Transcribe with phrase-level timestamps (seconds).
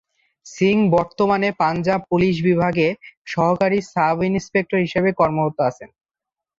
[0.45, 2.87] সিং বর্তমানে পাঞ্জাব পুলিশ বিভাগে
[3.27, 5.89] সহকারী সাব ইন্সপেক্টর হিসাবে কর্মরত আছেন।